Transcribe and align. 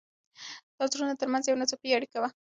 دا 0.77 0.83
د 0.87 0.91
زړونو 0.91 1.19
تر 1.21 1.27
منځ 1.31 1.43
یوه 1.45 1.59
ناڅاپي 1.61 1.89
اړیکه 1.97 2.17
وه. 2.21 2.29